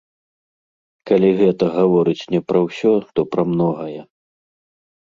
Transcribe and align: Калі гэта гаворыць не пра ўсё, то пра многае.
Калі 1.11 1.29
гэта 1.41 1.65
гаворыць 1.77 2.27
не 2.33 2.41
пра 2.53 2.59
ўсё, 2.67 2.91
то 3.15 3.21
пра 3.37 3.43
многае. 3.53 4.01